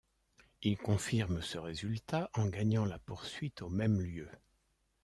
[0.63, 4.27] Il confirme ce résultat en gagnant la poursuite au même lieu.